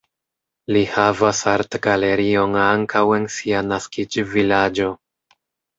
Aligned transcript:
Li 0.77 0.81
havas 0.93 1.41
artgalerion 1.51 2.59
ankaŭ 2.63 3.05
en 3.19 3.31
sia 3.39 3.65
naskiĝvilaĝo. 3.71 4.95